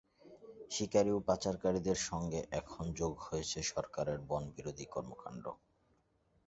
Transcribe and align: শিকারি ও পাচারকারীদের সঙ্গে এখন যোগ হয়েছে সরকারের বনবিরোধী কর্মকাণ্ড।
শিকারি 0.71 1.11
ও 1.13 1.19
পাচারকারীদের 1.27 1.97
সঙ্গে 2.09 2.39
এখন 2.59 2.83
যোগ 2.99 3.13
হয়েছে 3.27 3.59
সরকারের 3.71 4.17
বনবিরোধী 4.29 4.85
কর্মকাণ্ড। 4.93 5.45